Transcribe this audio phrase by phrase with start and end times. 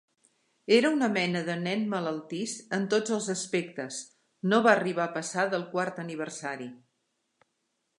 [0.77, 4.01] Era una mena de nen malaltís en tots els aspectes,
[4.55, 6.73] no va arribar a passar del quart aniversari.